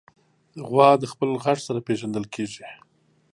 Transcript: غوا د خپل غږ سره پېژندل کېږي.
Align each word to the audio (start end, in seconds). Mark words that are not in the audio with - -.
غوا 0.67 0.89
د 1.01 1.05
خپل 1.11 1.29
غږ 1.43 1.57
سره 1.67 1.79
پېژندل 1.87 2.25
کېږي. 2.35 2.65